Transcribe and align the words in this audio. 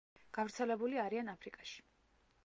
გავრცელებული 0.35 1.01
არიან 1.03 1.29
აფრიკაში. 1.33 1.77